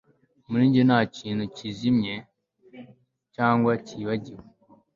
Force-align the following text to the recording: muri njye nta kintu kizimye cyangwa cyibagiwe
muri 0.49 0.63
njye 0.69 0.81
nta 0.89 0.99
kintu 1.17 1.43
kizimye 1.55 2.15
cyangwa 3.35 3.71
cyibagiwe 3.85 4.43